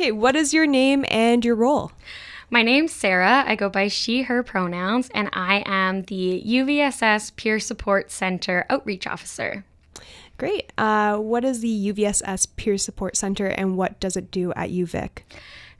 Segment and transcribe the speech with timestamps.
[0.00, 1.92] Okay, what is your name and your role?
[2.48, 3.44] My name's Sarah.
[3.46, 9.06] I go by she, her pronouns, and I am the UVSS Peer Support Center Outreach
[9.06, 9.62] Officer.
[10.38, 10.72] Great.
[10.78, 15.18] Uh, what is the UVSS Peer Support Center and what does it do at UVic?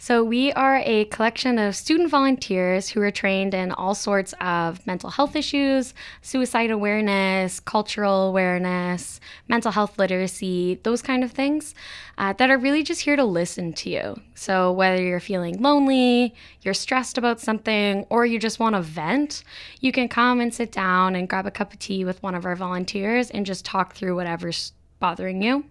[0.03, 4.87] So, we are a collection of student volunteers who are trained in all sorts of
[4.87, 5.93] mental health issues,
[6.23, 11.75] suicide awareness, cultural awareness, mental health literacy, those kind of things
[12.17, 14.19] uh, that are really just here to listen to you.
[14.35, 19.45] So, whether you're feeling lonely, you're stressed about something, or you just want to vent,
[19.81, 22.47] you can come and sit down and grab a cup of tea with one of
[22.47, 25.67] our volunteers and just talk through whatever's bothering you.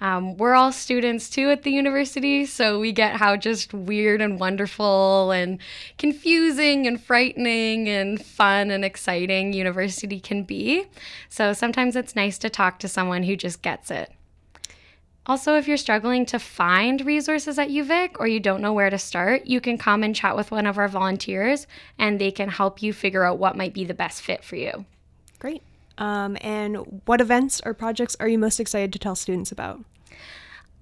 [0.00, 4.38] Um, we're all students too at the university, so we get how just weird and
[4.38, 5.58] wonderful and
[5.98, 10.84] confusing and frightening and fun and exciting university can be.
[11.28, 14.12] So sometimes it's nice to talk to someone who just gets it.
[15.26, 18.96] Also, if you're struggling to find resources at UVic or you don't know where to
[18.96, 21.66] start, you can come and chat with one of our volunteers
[21.98, 24.86] and they can help you figure out what might be the best fit for you.
[25.38, 25.62] Great.
[25.98, 29.80] Um, and what events or projects are you most excited to tell students about?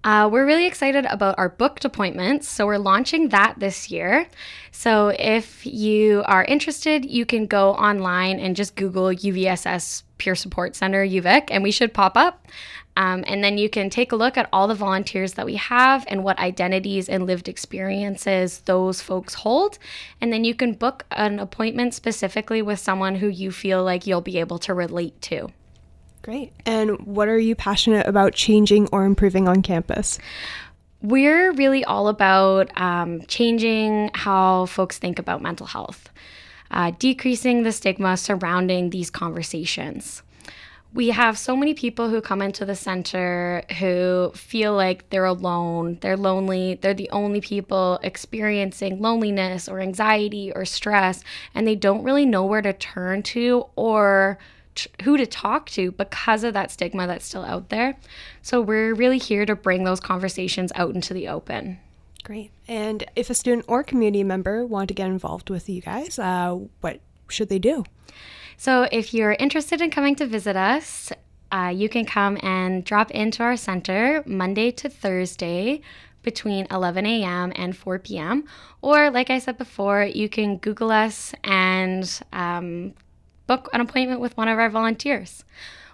[0.05, 2.49] Uh, we're really excited about our booked appointments.
[2.49, 4.29] So, we're launching that this year.
[4.71, 10.77] So, if you are interested, you can go online and just Google UVSS Peer Support
[10.77, 12.47] Center UVic, and we should pop up.
[12.97, 16.07] Um, and then you can take a look at all the volunteers that we have
[16.09, 19.79] and what identities and lived experiences those folks hold.
[20.21, 24.23] And then you can book an appointment specifically with someone who you feel like you'll
[24.23, 25.49] be able to relate to.
[26.27, 26.53] Great.
[26.67, 30.19] And what are you passionate about changing or improving on campus?
[31.01, 36.11] We're really all about um, changing how folks think about mental health,
[36.73, 40.25] uh, decreasing the stigma surrounding these conversations
[40.97, 45.99] we have so many people who come into the center who feel like they're alone,
[46.01, 51.23] they're lonely, they're the only people experiencing loneliness or anxiety or stress,
[51.55, 54.39] and they don't really know where to turn to or
[55.03, 57.97] who to talk to because of that stigma that's still out there.
[58.43, 61.79] So we're really here to bring those conversations out into the open.
[62.25, 62.51] Great.
[62.67, 66.59] And if a student or community member want to get involved with you guys, uh,
[66.81, 67.85] what should they do?
[68.57, 71.13] So if you're interested in coming to visit us,
[71.53, 75.83] uh, you can come and drop into our center Monday to Thursday
[76.23, 77.53] between 11 a.m.
[77.55, 78.45] and 4 p.m.
[78.83, 82.95] Or, like I said before, you can Google us and um,
[83.47, 85.45] book an appointment with one of our volunteers.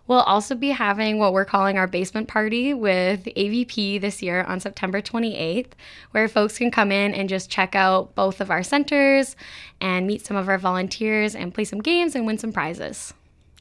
[0.07, 4.59] We'll also be having what we're calling our basement party with AVP this year on
[4.59, 5.73] September 28th,
[6.11, 9.37] where folks can come in and just check out both of our centers
[9.81, 13.15] and meet some of our volunteers and play some games and win some prizes.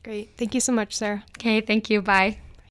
[0.04, 0.32] Great.
[0.36, 1.24] Thank you so much, Sarah.
[1.38, 2.02] Okay, thank you.
[2.02, 2.40] Bye.